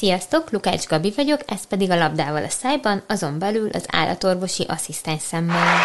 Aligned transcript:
Sziasztok, 0.00 0.50
Lukács 0.50 0.86
Gabi 0.86 1.12
vagyok, 1.16 1.40
ez 1.46 1.66
pedig 1.66 1.90
a 1.90 1.96
labdával 1.96 2.44
a 2.44 2.48
szájban, 2.48 3.02
azon 3.06 3.38
belül 3.38 3.70
az 3.70 3.84
állatorvosi 3.90 4.64
asszisztens 4.68 5.22
szemmel. 5.22 5.78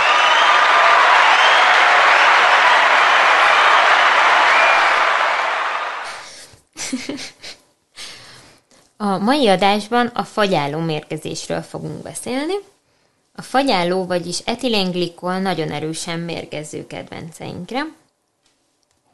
A 8.98 9.18
mai 9.18 9.48
adásban 9.48 10.08
a 10.08 10.24
fagyálló 10.24 10.80
mérgezésről 10.80 11.62
fogunk 11.62 12.02
beszélni. 12.02 12.54
A 13.36 13.42
fagyálló, 13.42 14.06
vagyis 14.06 14.40
etilenglikol 14.40 15.40
nagyon 15.40 15.72
erősen 15.72 16.20
mérgező 16.20 16.88
kedvenceinkre. 16.88 17.86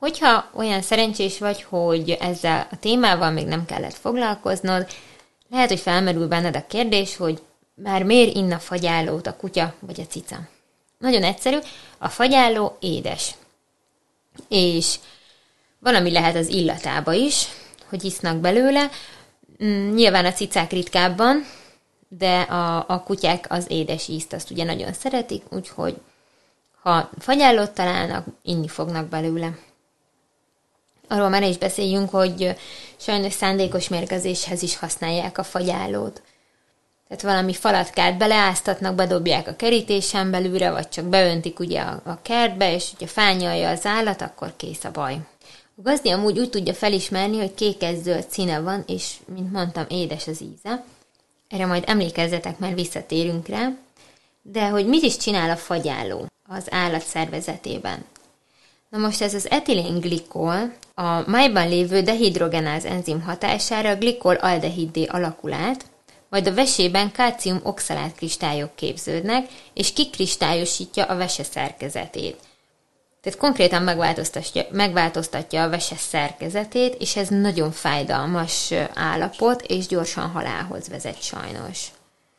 Hogyha 0.02 0.50
olyan 0.54 0.82
szerencsés 0.82 1.40
vagy, 1.40 1.64
hogy 1.64 2.10
ezzel 2.10 2.68
a 2.72 2.80
témával 2.80 3.32
még 3.32 3.46
nem 3.46 3.66
kellett 3.66 3.94
foglalkoznod, 3.94 4.88
lehet, 5.50 5.70
hogy 5.70 5.80
felmerül 5.80 6.28
benned 6.28 6.56
a 6.56 6.68
kérdés, 6.68 7.16
hogy 7.16 7.42
már 7.74 8.04
miért 8.04 8.36
inna 8.36 8.60
fagyállót 8.60 9.28
a 9.28 9.36
kutya 9.36 9.74
vagy 9.80 10.00
a 10.00 10.06
cica. 10.06 10.40
Nagyon 10.98 11.24
egyszerű, 11.24 11.58
a 11.98 12.10
fagyálló 12.10 12.78
édes. 12.80 13.36
És 14.48 14.96
valami 15.80 16.12
lehet 16.12 16.36
az 16.36 16.48
illatába 16.48 17.14
is, 17.14 17.48
hogy 17.90 18.04
isznak 18.04 18.38
belőle. 18.38 18.90
Mm, 19.64 19.94
nyilván 19.94 20.26
a 20.26 20.34
cicák 20.34 20.72
ritkábban, 20.72 21.46
de 22.08 22.42
a, 22.42 22.86
a 22.88 23.04
kutyák 23.04 23.46
az 23.50 23.66
édes 23.68 24.08
ízt 24.08 24.34
azt 24.34 24.52
ugye 24.52 24.64
nagyon 24.64 24.94
szeretik, 24.94 25.44
úgyhogy 25.50 26.02
ha 26.82 27.10
fagyállót 27.20 27.72
találnak, 27.72 28.26
inni 28.42 28.68
fognak 28.68 29.08
belőle. 29.08 29.70
Arról 31.12 31.30
már 31.30 31.44
is 31.44 31.58
beszéljünk, 31.58 32.10
hogy 32.10 32.56
sajnos 32.98 33.34
szándékos 33.34 33.88
mérgezéshez 33.88 34.62
is 34.62 34.78
használják 34.78 35.38
a 35.38 35.44
fagyállót. 35.44 36.22
Tehát 37.08 37.24
valami 37.24 37.54
falatkát 37.54 38.18
beleáztatnak, 38.18 38.96
bedobják 38.96 39.48
a 39.48 39.56
kerítésen 39.56 40.32
belülre, 40.32 40.72
vagy 40.72 40.90
csak 40.90 41.06
beöntik 41.06 41.60
ugye 41.60 41.82
a, 41.82 42.02
a 42.06 42.22
kertbe, 42.22 42.74
és 42.74 42.90
hogyha 42.90 43.08
fányalja 43.14 43.70
az 43.70 43.86
állat, 43.86 44.22
akkor 44.22 44.54
kész 44.58 44.84
a 44.84 44.92
baj. 44.92 45.14
A 45.78 45.82
gazdi 45.82 46.10
amúgy 46.10 46.40
úgy 46.40 46.50
tudja 46.50 46.74
felismerni, 46.74 47.38
hogy 47.38 47.54
kékes-zöld 47.54 48.26
színe 48.30 48.60
van, 48.60 48.84
és, 48.88 49.14
mint 49.34 49.52
mondtam, 49.52 49.86
édes 49.90 50.28
az 50.28 50.42
íze. 50.42 50.84
Erre 51.50 51.66
majd 51.66 51.84
emlékezzetek, 51.88 52.60
mert 52.60 52.76
visszatérünk 52.76 53.48
rá. 53.48 53.70
De 54.42 54.68
hogy 54.68 54.88
mit 54.88 55.04
is 55.04 55.18
csinál 55.18 55.50
a 55.50 55.58
fagyálló 55.58 56.26
az 56.48 56.68
állat 56.70 57.04
szervezetében? 57.04 58.06
Na 58.92 58.98
most 58.98 59.22
ez 59.22 59.34
az 59.34 59.50
etilenglikol 59.50 60.74
a 60.94 61.30
májban 61.30 61.70
lévő 61.70 62.02
dehidrogenáz 62.02 62.86
enzim 62.86 63.22
hatására 63.22 63.96
glikol 63.96 64.36
aldehiddé 64.36 65.04
alakul 65.06 65.54
át, 65.54 65.86
majd 66.30 66.48
a 66.48 66.54
vesében 66.54 67.12
kalcium 67.12 67.60
oxalát 67.64 68.16
kristályok 68.16 68.76
képződnek, 68.76 69.48
és 69.74 69.94
kikristályosítja 69.94 71.04
a 71.04 71.16
vese 71.16 71.44
szerkezetét. 71.44 72.38
Tehát 73.22 73.40
konkrétan 73.40 73.82
megváltoztatja, 73.82 74.64
megváltoztatja 74.72 75.64
a 75.64 75.70
vese 75.70 75.96
szerkezetét, 75.96 76.96
és 77.00 77.16
ez 77.16 77.28
nagyon 77.28 77.72
fájdalmas 77.72 78.74
állapot, 78.94 79.62
és 79.62 79.88
gyorsan 79.88 80.30
halálhoz 80.30 80.90
vezet 80.90 81.22
sajnos. 81.22 81.88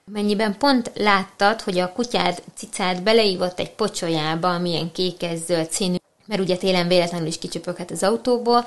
Mennyiben 0.05 0.57
pont 0.59 0.91
láttad, 0.95 1.61
hogy 1.61 1.79
a 1.79 1.93
kutyád 1.93 2.43
cicát 2.57 3.03
beleívott 3.03 3.59
egy 3.59 3.71
pocsolyába, 3.71 4.55
amilyen 4.55 4.93
kékes-zöld 4.93 5.71
színű, 5.71 5.97
mert 6.33 6.45
ugye 6.45 6.57
télen 6.57 6.89
véletlenül 6.89 7.27
is 7.27 7.39
kicsöpöghet 7.39 7.91
az 7.91 8.03
autóból, 8.03 8.65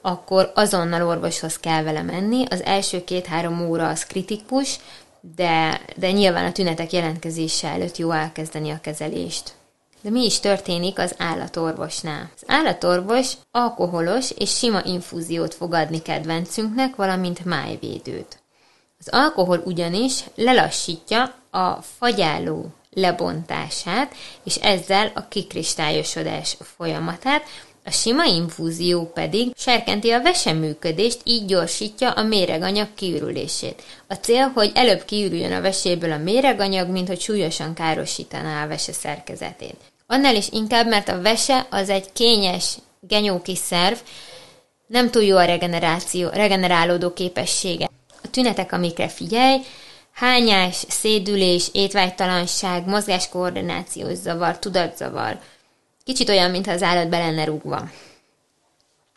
akkor 0.00 0.52
azonnal 0.54 1.06
orvoshoz 1.06 1.58
kell 1.58 1.82
vele 1.82 2.02
menni. 2.02 2.44
Az 2.50 2.62
első 2.62 3.04
két-három 3.04 3.68
óra 3.68 3.88
az 3.88 4.04
kritikus, 4.04 4.78
de, 5.36 5.80
de 5.96 6.10
nyilván 6.10 6.44
a 6.44 6.52
tünetek 6.52 6.92
jelentkezése 6.92 7.68
előtt 7.68 7.96
jó 7.96 8.10
elkezdeni 8.10 8.70
a 8.70 8.80
kezelést. 8.80 9.52
De 10.00 10.10
mi 10.10 10.24
is 10.24 10.40
történik 10.40 10.98
az 10.98 11.14
állatorvosnál? 11.16 12.30
Az 12.34 12.42
állatorvos 12.46 13.32
alkoholos 13.50 14.30
és 14.30 14.56
sima 14.56 14.80
infúziót 14.84 15.54
fog 15.54 15.74
adni 15.74 16.02
kedvencünknek, 16.02 16.96
valamint 16.96 17.44
májvédőt. 17.44 18.38
Az 18.98 19.08
alkohol 19.10 19.62
ugyanis 19.64 20.24
lelassítja 20.34 21.34
a 21.50 21.72
fagyáló 21.98 22.72
lebontását, 22.90 24.14
és 24.44 24.56
ezzel 24.56 25.12
a 25.14 25.28
kikristályosodás 25.28 26.56
folyamatát, 26.76 27.42
a 27.84 27.90
sima 27.90 28.24
infúzió 28.24 29.10
pedig 29.14 29.52
serkenti 29.56 30.10
a 30.10 30.22
veseműködést, 30.22 31.20
így 31.24 31.44
gyorsítja 31.44 32.10
a 32.10 32.22
méreganyag 32.22 32.88
kiürülését. 32.94 33.82
A 34.06 34.14
cél, 34.14 34.50
hogy 34.54 34.70
előbb 34.74 35.04
kiürüljön 35.04 35.52
a 35.52 35.60
veséből 35.60 36.12
a 36.12 36.18
méreganyag, 36.18 36.88
mint 36.88 37.08
hogy 37.08 37.20
súlyosan 37.20 37.74
károsítaná 37.74 38.64
a 38.64 38.68
vese 38.68 38.92
szerkezetét. 38.92 39.76
Annál 40.06 40.36
is 40.36 40.48
inkább, 40.50 40.88
mert 40.88 41.08
a 41.08 41.20
vese 41.20 41.66
az 41.70 41.88
egy 41.88 42.12
kényes, 42.12 42.74
genyókis 43.00 43.58
szerv, 43.58 43.96
nem 44.86 45.10
túl 45.10 45.22
jó 45.22 45.36
a 45.36 45.44
regeneráció, 45.44 46.28
regenerálódó 46.28 47.12
képessége. 47.12 47.88
A 48.22 48.30
tünetek, 48.30 48.72
amikre 48.72 49.08
figyelj, 49.08 49.60
hányás, 50.18 50.84
szédülés, 50.88 51.68
étvágytalanság, 51.72 52.86
mozgáskoordinációs 52.86 54.16
zavar, 54.16 54.58
tudatzavar. 54.58 55.38
Kicsit 56.04 56.28
olyan, 56.28 56.50
mintha 56.50 56.72
az 56.72 56.82
állat 56.82 57.08
be 57.08 57.18
lenne 57.18 57.44
rúgva. 57.44 57.88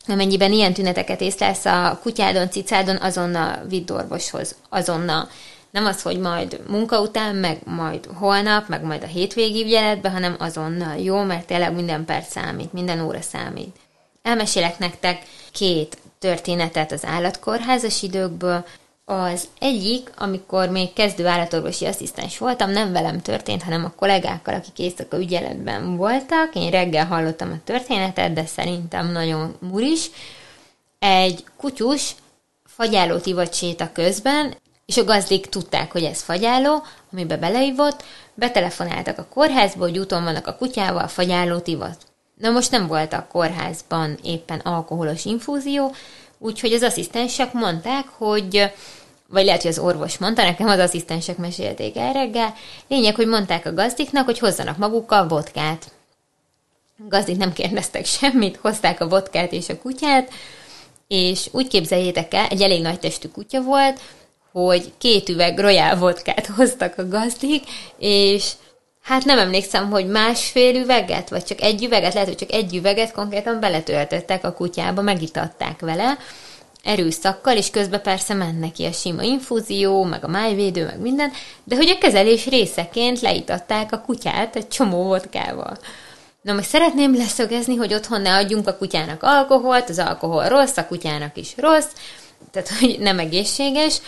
Amennyiben 0.07 0.51
ilyen 0.51 0.73
tüneteket 0.73 1.21
észlelsz 1.21 1.65
a 1.65 1.99
kutyádon, 2.01 2.49
cicádon, 2.49 2.95
azonnal 2.95 3.65
vidd 3.67 3.91
orvoshoz, 3.91 4.55
azonnal. 4.69 5.29
Nem 5.71 5.85
az, 5.85 6.01
hogy 6.01 6.19
majd 6.19 6.59
munka 6.67 7.01
után, 7.01 7.35
meg 7.35 7.59
majd 7.63 8.05
holnap, 8.13 8.67
meg 8.67 8.83
majd 8.83 9.03
a 9.03 9.07
hétvégi 9.07 9.63
ügyeletbe, 9.63 10.09
hanem 10.09 10.35
azonnal. 10.39 10.97
Jó, 10.97 11.23
mert 11.23 11.47
tényleg 11.47 11.73
minden 11.73 12.05
perc 12.05 12.31
számít, 12.31 12.73
minden 12.73 13.01
óra 13.01 13.21
számít. 13.21 13.75
Elmesélek 14.21 14.77
nektek 14.77 15.23
két 15.51 15.97
történetet 16.19 16.91
az 16.91 17.05
állatkórházas 17.05 18.01
időkből, 18.01 18.65
az 19.05 19.47
egyik, 19.59 20.11
amikor 20.17 20.69
még 20.69 20.93
kezdő 20.93 21.27
állatorvosi 21.27 21.85
asszisztens 21.85 22.37
voltam, 22.37 22.71
nem 22.71 22.91
velem 22.91 23.21
történt, 23.21 23.63
hanem 23.63 23.85
a 23.85 23.93
kollégákkal, 23.95 24.53
akik 24.53 24.79
éjszaka 24.79 25.19
ügyeletben 25.19 25.95
voltak. 25.95 26.55
Én 26.55 26.71
reggel 26.71 27.05
hallottam 27.05 27.51
a 27.51 27.63
történetet, 27.63 28.33
de 28.33 28.45
szerintem 28.45 29.11
nagyon 29.11 29.55
muris. 29.59 30.09
Egy 30.99 31.43
kutyus 31.57 32.15
fagyálót 32.65 33.25
ivott 33.25 33.53
séta 33.53 33.91
közben, 33.91 34.55
és 34.85 34.97
a 34.97 35.03
gazdik 35.03 35.45
tudták, 35.45 35.91
hogy 35.91 36.03
ez 36.03 36.21
fagyáló, 36.21 36.83
amiben 37.11 37.39
beleivott, 37.39 38.03
betelefonáltak 38.33 39.17
a 39.17 39.27
kórházba, 39.29 39.83
hogy 39.83 39.97
úton 39.97 40.23
vannak 40.23 40.47
a 40.47 40.55
kutyával, 40.55 41.07
fagyálót 41.07 41.67
ivott. 41.67 42.01
Na 42.35 42.49
most 42.49 42.71
nem 42.71 42.87
volt 42.87 43.13
a 43.13 43.27
kórházban 43.31 44.17
éppen 44.23 44.59
alkoholos 44.59 45.25
infúzió, 45.25 45.91
úgyhogy 46.41 46.73
az 46.73 46.81
asszisztensek 46.81 47.53
mondták, 47.53 48.07
hogy 48.07 48.71
vagy 49.27 49.45
lehet, 49.45 49.61
hogy 49.61 49.71
az 49.71 49.79
orvos 49.79 50.17
mondta, 50.17 50.43
nekem 50.43 50.67
az 50.67 50.79
asszisztensek 50.79 51.37
mesélték 51.37 51.97
el 51.97 52.13
reggel. 52.13 52.53
Lényeg, 52.87 53.15
hogy 53.15 53.27
mondták 53.27 53.65
a 53.65 53.73
gazdiknak, 53.73 54.25
hogy 54.25 54.39
hozzanak 54.39 54.77
magukkal 54.77 55.27
vodkát. 55.27 55.91
A 56.97 57.07
gazdik 57.09 57.37
nem 57.37 57.53
kérdeztek 57.53 58.05
semmit, 58.05 58.57
hozták 58.61 59.01
a 59.01 59.07
vodkát 59.07 59.51
és 59.51 59.69
a 59.69 59.77
kutyát, 59.77 60.31
és 61.07 61.47
úgy 61.51 61.67
képzeljétek 61.67 62.33
el, 62.33 62.45
egy 62.45 62.61
elég 62.61 62.81
nagy 62.81 62.99
testű 62.99 63.27
kutya 63.27 63.61
volt, 63.61 63.99
hogy 64.51 64.93
két 64.97 65.29
üveg 65.29 65.59
royal 65.59 65.95
vodkát 65.95 66.45
hoztak 66.45 66.97
a 66.97 67.07
gazdik, 67.07 67.63
és 67.97 68.51
hát 69.01 69.25
nem 69.25 69.39
emlékszem, 69.39 69.89
hogy 69.89 70.07
másfél 70.07 70.75
üveget, 70.75 71.29
vagy 71.29 71.43
csak 71.43 71.61
egy 71.61 71.83
üveget, 71.83 72.13
lehet, 72.13 72.27
hogy 72.27 72.37
csak 72.37 72.51
egy 72.51 72.75
üveget 72.75 73.11
konkrétan 73.11 73.59
beletöltöttek 73.59 74.43
a 74.43 74.53
kutyába, 74.53 75.01
megitatták 75.01 75.79
vele, 75.79 76.17
erőszakkal, 76.83 77.57
és 77.57 77.69
közben 77.69 78.01
persze 78.01 78.33
ment 78.33 78.59
neki 78.59 78.85
a 78.85 78.91
sima 78.91 79.21
infúzió, 79.21 80.03
meg 80.03 80.23
a 80.23 80.27
májvédő, 80.27 80.85
meg 80.85 80.99
minden, 80.99 81.31
de 81.63 81.75
hogy 81.75 81.89
a 81.89 81.97
kezelés 81.97 82.47
részeként 82.47 83.21
leitatták 83.21 83.91
a 83.91 84.01
kutyát 84.01 84.55
egy 84.55 84.67
csomó 84.67 85.03
vodkával. 85.03 85.77
Na 86.41 86.53
most 86.53 86.69
szeretném 86.69 87.15
leszögezni, 87.15 87.75
hogy 87.75 87.93
otthon 87.93 88.21
ne 88.21 88.35
adjunk 88.35 88.67
a 88.67 88.77
kutyának 88.77 89.23
alkoholt, 89.23 89.89
az 89.89 89.99
alkohol 89.99 90.47
rossz, 90.47 90.77
a 90.77 90.87
kutyának 90.87 91.37
is 91.37 91.53
rossz, 91.57 91.89
tehát 92.51 92.69
hogy 92.79 92.97
nem 92.99 93.19
egészséges, 93.19 94.01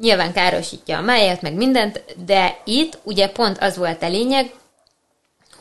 nyilván 0.00 0.32
károsítja 0.32 0.98
a 0.98 1.02
máját, 1.02 1.42
meg 1.42 1.54
mindent, 1.54 2.04
de 2.24 2.60
itt 2.64 2.98
ugye 3.02 3.28
pont 3.28 3.58
az 3.58 3.76
volt 3.76 4.02
a 4.02 4.08
lényeg, 4.08 4.52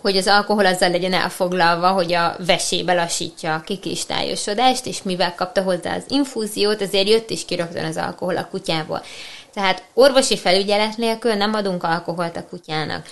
hogy 0.02 0.18
az 0.18 0.28
alkohol 0.28 0.66
azzal 0.66 0.90
legyen 0.90 1.14
elfoglalva, 1.14 1.92
hogy 1.92 2.14
a 2.14 2.36
vesébe 2.46 2.94
lassítja 2.94 3.54
a 3.54 3.62
kikistályosodást, 3.62 4.86
és 4.86 5.04
mivel 5.04 5.36
kapta 5.36 5.62
hozzá 5.62 5.96
az 5.96 6.04
infúziót, 6.08 6.82
ezért 6.82 7.08
jött 7.08 7.30
is 7.30 7.46
ki 7.46 7.56
rögtön 7.56 7.86
az 7.86 7.98
alkohol 7.98 8.38
a 8.38 8.48
kutyából. 8.48 9.02
Tehát 9.54 9.84
orvosi 9.94 10.38
felügyelet 10.38 10.98
nélkül 10.98 11.34
nem 11.34 11.54
adunk 11.54 11.84
alkoholt 11.84 12.38
a 12.38 12.48
kutyának. 12.50 13.08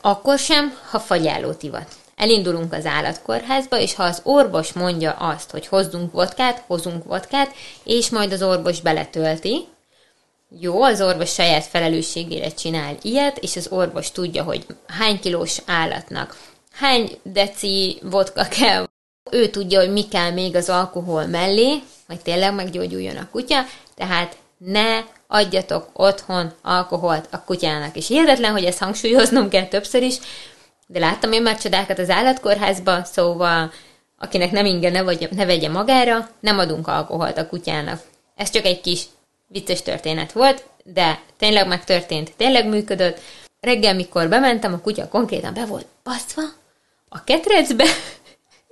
Akkor 0.00 0.38
sem, 0.38 0.78
ha 0.90 0.98
fagyálót 0.98 1.62
ivat. 1.62 1.88
Elindulunk 2.16 2.72
az 2.72 2.86
állatkórházba, 2.86 3.78
és 3.78 3.94
ha 3.94 4.02
az 4.02 4.20
orvos 4.22 4.72
mondja 4.72 5.10
azt, 5.10 5.50
hogy 5.50 5.66
hozzunk 5.66 6.12
vodkát, 6.12 6.62
hozunk 6.66 7.04
vodkát, 7.04 7.54
és 7.84 8.10
majd 8.10 8.32
az 8.32 8.42
orvos 8.42 8.80
beletölti, 8.80 9.66
jó, 10.60 10.82
az 10.82 11.00
orvos 11.00 11.32
saját 11.32 11.64
felelősségére 11.64 12.50
csinál 12.50 12.96
ilyet, 13.02 13.38
és 13.38 13.56
az 13.56 13.68
orvos 13.70 14.10
tudja, 14.10 14.42
hogy 14.42 14.66
hány 14.86 15.20
kilós 15.20 15.58
állatnak 15.66 16.36
hány 16.78 17.18
deci 17.22 17.98
vodka 18.02 18.44
kell. 18.44 18.86
Ő 19.30 19.48
tudja, 19.48 19.80
hogy 19.80 19.92
mi 19.92 20.08
kell 20.08 20.30
még 20.30 20.56
az 20.56 20.68
alkohol 20.68 21.26
mellé, 21.26 21.82
hogy 22.06 22.20
tényleg 22.20 22.54
meggyógyuljon 22.54 23.16
a 23.16 23.28
kutya, 23.30 23.64
tehát 23.94 24.36
ne 24.58 25.00
adjatok 25.26 25.88
otthon 25.92 26.52
alkoholt 26.62 27.28
a 27.30 27.42
kutyának. 27.44 27.96
És 27.96 28.06
hihetetlen, 28.06 28.52
hogy 28.52 28.64
ezt 28.64 28.78
hangsúlyoznom 28.78 29.48
kell 29.48 29.66
többször 29.66 30.02
is, 30.02 30.16
de 30.86 30.98
láttam 30.98 31.32
én 31.32 31.42
már 31.42 31.58
csodákat 31.58 31.98
az 31.98 32.10
állatkórházba, 32.10 33.04
szóval 33.04 33.72
akinek 34.18 34.50
nem 34.50 34.66
inge, 34.66 34.90
ne, 34.90 35.02
vagy, 35.02 35.28
ne 35.30 35.44
vegye 35.44 35.68
magára, 35.68 36.28
nem 36.40 36.58
adunk 36.58 36.88
alkoholt 36.88 37.38
a 37.38 37.48
kutyának. 37.48 38.02
Ez 38.36 38.50
csak 38.50 38.64
egy 38.64 38.80
kis 38.80 39.04
vicces 39.46 39.82
történet 39.82 40.32
volt, 40.32 40.64
de 40.84 41.20
tényleg 41.38 41.68
megtörtént, 41.68 42.32
tényleg 42.36 42.68
működött. 42.68 43.20
Reggel, 43.60 43.94
mikor 43.94 44.28
bementem, 44.28 44.72
a 44.72 44.80
kutya 44.80 45.08
konkrétan 45.08 45.54
be 45.54 45.64
volt 45.64 45.86
baszva 46.02 46.42
a 47.08 47.24
ketrecbe, 47.24 47.84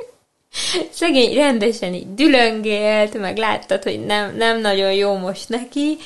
szegény 0.90 1.34
rendesen 1.34 1.94
így 1.94 2.14
dülöngélt, 2.14 3.18
meg 3.18 3.36
láttad, 3.36 3.82
hogy 3.82 4.04
nem, 4.04 4.36
nem 4.36 4.60
nagyon 4.60 4.92
jó 4.92 5.16
most 5.16 5.48
neki, 5.48 5.96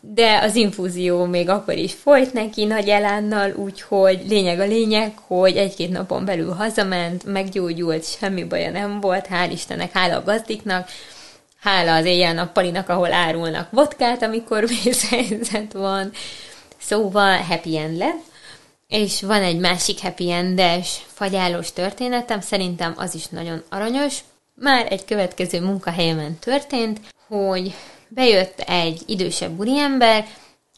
de 0.00 0.38
az 0.38 0.54
infúzió 0.54 1.24
még 1.24 1.48
akkor 1.48 1.76
is 1.76 1.92
folyt 1.92 2.32
neki 2.32 2.64
nagy 2.64 2.88
elánnal, 2.88 3.52
úgyhogy 3.56 4.22
lényeg 4.28 4.60
a 4.60 4.64
lényeg, 4.64 5.12
hogy 5.26 5.56
egy-két 5.56 5.90
napon 5.90 6.24
belül 6.24 6.52
hazament, 6.52 7.24
meggyógyult, 7.24 8.04
semmi 8.04 8.44
baja 8.44 8.70
nem 8.70 9.00
volt, 9.00 9.26
hál' 9.30 9.50
Istennek, 9.52 9.92
hála 9.92 10.16
a 10.16 10.24
gazdiknak, 10.24 10.88
hála 11.60 11.94
az 11.94 12.04
éjjel-nappalinak, 12.04 12.88
ahol 12.88 13.12
árulnak 13.12 13.70
vodkát, 13.70 14.22
amikor 14.22 14.66
vészhelyzet 14.84 15.72
van. 15.72 16.10
Szóval 16.78 17.36
happy 17.36 17.78
end 17.78 17.96
lett. 17.96 18.28
És 18.88 19.22
van 19.22 19.42
egy 19.42 19.58
másik 19.58 20.00
happy 20.00 20.30
endes, 20.30 21.06
fagyálós 21.06 21.72
történetem, 21.72 22.40
szerintem 22.40 22.94
az 22.96 23.14
is 23.14 23.26
nagyon 23.26 23.62
aranyos. 23.68 24.18
Már 24.54 24.92
egy 24.92 25.04
következő 25.04 25.60
munkahelyemen 25.60 26.38
történt, 26.38 27.00
hogy 27.26 27.74
bejött 28.08 28.60
egy 28.60 29.02
idősebb 29.06 29.58
úriember 29.58 30.26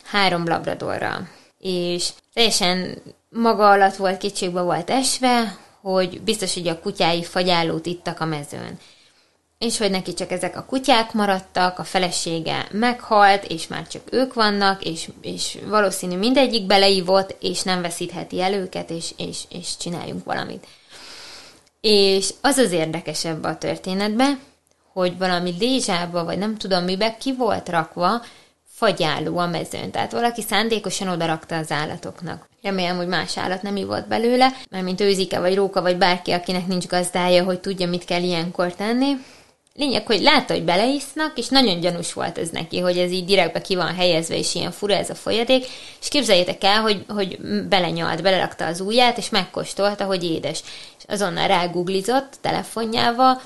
három 0.04 0.48
labradorral, 0.48 1.28
és 1.58 2.08
teljesen 2.32 3.02
maga 3.28 3.70
alatt 3.70 3.96
volt, 3.96 4.18
kétségbe 4.18 4.60
volt 4.60 4.90
esve, 4.90 5.56
hogy 5.80 6.20
biztos, 6.20 6.54
hogy 6.54 6.68
a 6.68 6.80
kutyái 6.80 7.24
fagyálót 7.24 7.86
ittak 7.86 8.20
a 8.20 8.24
mezőn 8.24 8.78
és 9.62 9.78
hogy 9.78 9.90
neki 9.90 10.14
csak 10.14 10.30
ezek 10.30 10.56
a 10.56 10.64
kutyák 10.64 11.12
maradtak, 11.12 11.78
a 11.78 11.84
felesége 11.84 12.68
meghalt, 12.70 13.44
és 13.44 13.66
már 13.66 13.86
csak 13.86 14.02
ők 14.10 14.34
vannak, 14.34 14.84
és, 14.84 15.08
és 15.20 15.58
valószínű 15.66 16.16
mindegyik 16.16 16.66
beleívott, 16.66 17.36
és 17.40 17.62
nem 17.62 17.82
veszítheti 17.82 18.40
el 18.40 18.52
őket, 18.52 18.90
és, 18.90 19.12
és, 19.16 19.38
és 19.48 19.76
csináljunk 19.76 20.24
valamit. 20.24 20.66
És 21.80 22.34
az 22.40 22.56
az 22.56 22.72
érdekesebb 22.72 23.44
a 23.44 23.58
történetben, 23.58 24.40
hogy 24.92 25.18
valami 25.18 25.52
dézsába, 25.52 26.24
vagy 26.24 26.38
nem 26.38 26.56
tudom 26.56 26.84
mibe 26.84 27.16
ki 27.16 27.34
volt 27.34 27.68
rakva 27.68 28.22
fagyáló 28.74 29.38
a 29.38 29.46
mezőn. 29.46 29.90
Tehát 29.90 30.12
valaki 30.12 30.42
szándékosan 30.42 31.08
odarakta 31.08 31.56
az 31.56 31.70
állatoknak. 31.70 32.48
Remélem, 32.62 32.96
hogy 32.96 33.06
más 33.06 33.38
állat 33.38 33.62
nem 33.62 33.74
volt 33.74 34.08
belőle, 34.08 34.52
mert 34.70 34.84
mint 34.84 35.00
őzike, 35.00 35.40
vagy 35.40 35.54
róka, 35.54 35.82
vagy 35.82 35.98
bárki, 35.98 36.30
akinek 36.30 36.66
nincs 36.66 36.86
gazdája, 36.86 37.44
hogy 37.44 37.60
tudja, 37.60 37.88
mit 37.88 38.04
kell 38.04 38.22
ilyenkor 38.22 38.74
tenni 38.74 39.16
Lényeg, 39.74 40.06
hogy 40.06 40.20
látta, 40.20 40.52
hogy 40.52 40.64
beleisznak, 40.64 41.38
és 41.38 41.48
nagyon 41.48 41.80
gyanús 41.80 42.12
volt 42.12 42.38
ez 42.38 42.48
neki, 42.48 42.78
hogy 42.78 42.98
ez 42.98 43.10
így 43.10 43.24
direktbe 43.24 43.60
ki 43.60 43.74
van 43.74 43.94
helyezve, 43.94 44.36
és 44.36 44.54
ilyen 44.54 44.70
fura 44.70 44.94
ez 44.94 45.10
a 45.10 45.14
folyadék, 45.14 45.66
és 46.00 46.08
képzeljétek 46.08 46.64
el, 46.64 46.80
hogy, 46.80 47.04
hogy 47.08 47.38
belenyalt, 47.68 48.22
belerakta 48.22 48.66
az 48.66 48.80
ujját, 48.80 49.18
és 49.18 49.28
megkóstolta, 49.28 50.04
hogy 50.04 50.24
édes. 50.24 50.62
És 50.98 51.04
azonnal 51.06 51.46
ráguglizott 51.46 52.36
telefonjával, 52.40 53.40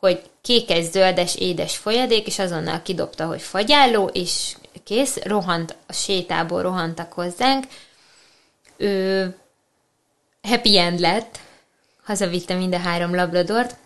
hogy 0.00 0.22
kékes-zöldes 0.42 1.36
édes 1.36 1.76
folyadék, 1.76 2.26
és 2.26 2.38
azonnal 2.38 2.82
kidobta, 2.82 3.26
hogy 3.26 3.42
fagyálló, 3.42 4.06
és 4.12 4.56
kész, 4.84 5.16
rohant 5.22 5.76
a 5.86 5.92
sétából, 5.92 6.62
rohantak 6.62 7.12
hozzánk. 7.12 7.64
Ő 8.76 9.34
happy 10.42 10.78
end 10.78 11.00
lett, 11.00 11.38
hazavitte 12.04 12.54
mind 12.54 12.74
a 12.74 12.78
három 12.78 13.14
labradort, 13.14 13.76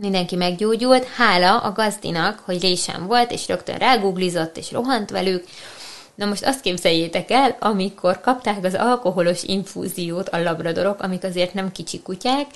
Mindenki 0.00 0.36
meggyógyult, 0.36 1.04
hála 1.04 1.58
a 1.58 1.72
gazdinak, 1.72 2.38
hogy 2.44 2.60
résem 2.60 3.06
volt, 3.06 3.30
és 3.30 3.48
rögtön 3.48 3.76
ráguglizott, 3.76 4.56
és 4.56 4.72
rohant 4.72 5.10
velük. 5.10 5.44
Na 6.14 6.26
most 6.26 6.44
azt 6.44 6.60
képzeljétek 6.60 7.30
el, 7.30 7.56
amikor 7.60 8.20
kapták 8.20 8.64
az 8.64 8.74
alkoholos 8.74 9.42
infúziót 9.42 10.28
a 10.28 10.42
labradorok, 10.42 11.02
amik 11.02 11.24
azért 11.24 11.54
nem 11.54 11.72
kicsi 11.72 12.00
kutyák, 12.00 12.46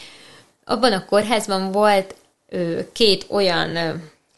abban 0.65 0.93
a 0.93 1.05
kórházban 1.05 1.73
volt 1.73 2.15
ö, 2.49 2.79
két 2.93 3.27
olyan 3.29 3.77
ö, 3.77 3.95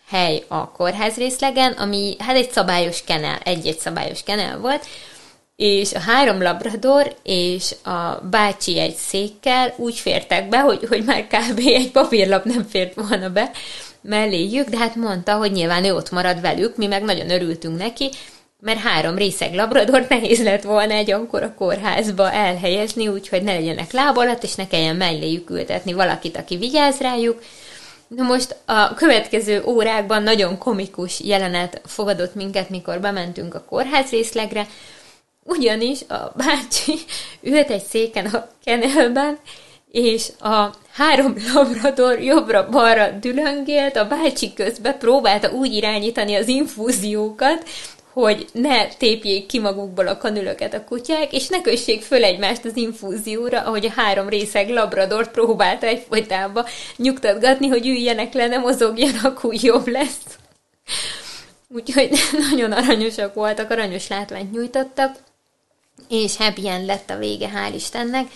hely 0.09 0.45
a 0.49 0.71
kórház 0.71 1.17
részlegen, 1.17 1.73
ami 1.73 2.17
hát 2.19 2.37
egy 2.37 2.51
szabályos 2.51 3.05
kenel, 3.05 3.39
egy-egy 3.45 3.79
szabályos 3.79 4.23
kenel 4.23 4.59
volt, 4.59 4.87
és 5.63 5.93
a 5.93 5.99
három 5.99 6.43
labrador 6.43 7.15
és 7.23 7.75
a 7.85 8.27
bácsi 8.31 8.79
egy 8.79 8.95
székkel 8.95 9.75
úgy 9.77 9.99
fértek 9.99 10.49
be, 10.49 10.59
hogy, 10.59 10.87
hogy 10.89 11.05
már 11.05 11.27
kb. 11.27 11.59
egy 11.65 11.91
papírlap 11.91 12.45
nem 12.45 12.67
fért 12.69 12.95
volna 12.95 13.29
be 13.29 13.51
melléjük, 14.01 14.69
de 14.69 14.79
hát 14.79 14.95
mondta, 14.95 15.35
hogy 15.35 15.53
nyilván 15.53 15.85
ő 15.85 15.95
ott 15.95 16.11
marad 16.11 16.41
velük, 16.41 16.77
mi 16.77 16.87
meg 16.87 17.03
nagyon 17.03 17.31
örültünk 17.31 17.79
neki, 17.79 18.11
mert 18.61 18.79
három 18.79 19.17
részeg 19.17 19.55
labrador 19.55 20.07
nehéz 20.09 20.43
lett 20.43 20.63
volna 20.63 20.95
egy 20.95 21.11
a 21.11 21.55
kórházba 21.57 22.33
elhelyezni, 22.33 23.09
úgyhogy 23.09 23.43
ne 23.43 23.53
legyenek 23.53 23.93
láb 23.93 24.17
alatt, 24.17 24.43
és 24.43 24.55
ne 24.55 24.67
kelljen 24.67 24.97
melléjük 24.97 25.51
ültetni 25.51 25.93
valakit, 25.93 26.37
aki 26.37 26.57
vigyáz 26.57 26.99
rájuk. 26.99 27.43
Na 28.07 28.23
most 28.23 28.57
a 28.65 28.95
következő 28.95 29.63
órákban 29.65 30.23
nagyon 30.23 30.59
komikus 30.59 31.21
jelenet 31.21 31.81
fogadott 31.85 32.35
minket, 32.35 32.71
mikor 32.71 33.01
bementünk 33.01 33.55
a 33.55 33.65
kórház 33.69 34.11
részlegre, 34.11 34.67
ugyanis 35.45 36.01
a 36.09 36.33
bácsi 36.37 36.99
ült 37.43 37.71
egy 37.71 37.85
széken 37.85 38.27
a 38.27 38.49
kenelben, 38.65 39.39
és 39.91 40.29
a 40.41 40.75
három 40.93 41.35
labrador 41.55 42.21
jobbra-balra 42.21 43.11
dülöngélt, 43.11 43.97
a 43.97 44.09
bácsi 44.09 44.53
közben 44.53 44.99
próbálta 44.99 45.51
úgy 45.51 45.73
irányítani 45.75 46.35
az 46.35 46.49
infúziókat, 46.49 47.65
hogy 48.13 48.47
ne 48.53 48.89
tépjék 48.89 49.47
ki 49.47 49.59
magukból 49.59 50.07
a 50.07 50.19
kanülöket 50.19 50.75
a 50.75 50.85
kutyák, 50.85 51.33
és 51.33 51.49
ne 51.49 51.61
kössék 51.61 52.03
föl 52.03 52.25
egymást 52.25 52.65
az 52.65 52.77
infúzióra, 52.77 53.61
ahogy 53.61 53.87
a 53.87 54.01
három 54.01 54.29
részeg 54.29 54.69
labradort 54.69 55.31
próbálta 55.31 55.87
egyfolytában 55.87 56.65
nyugtatgatni, 56.97 57.69
hogy 57.69 57.87
üljenek 57.87 58.33
le, 58.33 58.47
ne 58.47 58.59
mozogjanak, 58.59 59.45
úgy 59.45 59.65
jobb 59.65 59.87
lesz. 59.87 60.39
Úgyhogy 61.69 62.11
nagyon 62.51 62.73
aranyosak 62.73 63.35
voltak, 63.35 63.71
aranyos 63.71 64.09
látványt 64.09 64.53
nyújtottak 64.53 65.17
és 66.09 66.37
happy 66.37 66.69
end 66.69 66.87
lett 66.87 67.11
a 67.11 67.17
vége, 67.17 67.51
hál' 67.55 67.75
Istennek. 67.75 68.31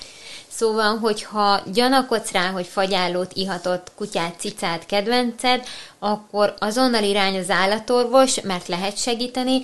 Szóval, 0.49 0.99
hogyha 0.99 1.61
gyanakodsz 1.73 2.31
rá, 2.31 2.51
hogy 2.51 2.67
fagyállót 2.67 3.33
ihatott 3.33 3.93
kutyát, 3.95 4.35
cicát, 4.39 4.87
kedvenced, 4.87 5.67
akkor 5.99 6.55
azonnal 6.59 7.03
irány 7.03 7.39
az 7.39 7.51
állatorvos, 7.51 8.41
mert 8.41 8.67
lehet 8.67 8.99
segíteni, 8.99 9.61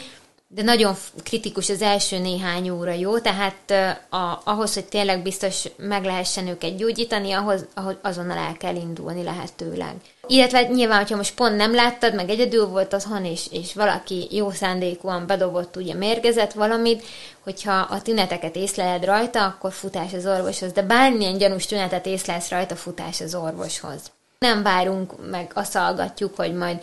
de 0.55 0.63
nagyon 0.63 0.95
kritikus 1.23 1.69
az 1.69 1.83
első 1.83 2.19
néhány 2.19 2.71
óra, 2.71 2.93
jó? 2.93 3.19
Tehát 3.19 3.71
a, 4.11 4.41
ahhoz, 4.45 4.75
hogy 4.75 4.85
tényleg 4.85 5.23
biztos 5.23 5.65
meg 5.77 6.05
lehessen 6.05 6.47
őket 6.47 6.77
gyógyítani, 6.77 7.33
ahhoz, 7.33 7.67
ahhoz 7.75 7.97
azonnal 8.03 8.39
el 8.39 8.57
kell 8.57 8.77
indulni 8.77 9.23
lehetőleg. 9.23 9.95
Illetve 10.27 10.63
nyilván, 10.63 10.99
hogyha 10.99 11.17
most 11.17 11.35
pont 11.35 11.57
nem 11.57 11.75
láttad, 11.75 12.15
meg 12.15 12.31
egyedül 12.31 12.67
volt 12.67 12.93
otthon, 12.93 13.25
és, 13.25 13.47
és 13.51 13.75
valaki 13.75 14.29
jó 14.31 14.51
szándékúan 14.51 15.27
bedobott 15.27 15.77
ugye 15.77 15.95
mérgezett 15.95 16.53
valamit, 16.53 17.05
hogyha 17.41 17.73
a 17.73 18.03
tüneteket 18.03 18.57
észleled 18.57 19.05
rajta, 19.05 19.45
akkor 19.45 19.73
futás 19.73 20.13
az 20.13 20.27
orvoshoz, 20.27 20.73
de 20.73 20.83
bármilyen 20.83 21.39
gyanús 21.39 21.67
tünetet 21.67 22.07
észlelsz 22.07 22.49
rajta, 22.49 22.77
futás 22.77 23.21
az 23.21 23.35
orvoshoz. 23.35 24.01
Nem 24.39 24.63
várunk, 24.63 25.31
meg 25.31 25.51
aszalgatjuk, 25.55 26.37
hogy 26.37 26.55
majd 26.55 26.83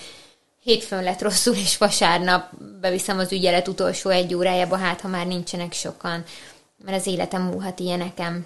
hétfőn 0.63 1.03
lett 1.03 1.21
rosszul, 1.21 1.55
és 1.55 1.77
vasárnap 1.77 2.53
beviszem 2.81 3.19
az 3.19 3.31
ügyelet 3.31 3.67
utolsó 3.67 4.09
egy 4.09 4.33
órájába, 4.33 4.77
hát 4.77 5.01
ha 5.01 5.07
már 5.07 5.27
nincsenek 5.27 5.73
sokan, 5.73 6.23
mert 6.85 6.97
az 6.97 7.07
életem 7.07 7.41
múlhat 7.41 7.79
ilyenekem. 7.79 8.45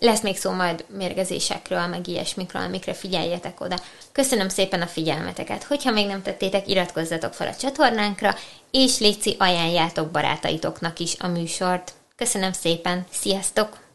Lesz 0.00 0.20
még 0.20 0.36
szó 0.36 0.50
majd 0.50 0.84
mérgezésekről, 0.88 1.86
meg 1.86 2.08
ilyesmikről, 2.08 2.62
amikre 2.62 2.94
figyeljetek 2.94 3.60
oda. 3.60 3.78
Köszönöm 4.12 4.48
szépen 4.48 4.82
a 4.82 4.86
figyelmeteket. 4.86 5.64
Hogyha 5.64 5.90
még 5.90 6.06
nem 6.06 6.22
tettétek, 6.22 6.68
iratkozzatok 6.68 7.34
fel 7.34 7.48
a 7.48 7.56
csatornánkra, 7.56 8.34
és 8.70 8.98
létszi 8.98 9.36
ajánljátok 9.38 10.10
barátaitoknak 10.10 10.98
is 10.98 11.16
a 11.18 11.26
műsort. 11.26 11.92
Köszönöm 12.16 12.52
szépen, 12.52 13.06
sziasztok! 13.10 13.89